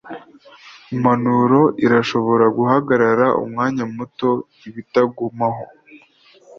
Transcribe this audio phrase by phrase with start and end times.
[0.93, 4.29] Impanuro irashobora guhagarara umwanya muto
[4.67, 5.63] ibitagumaho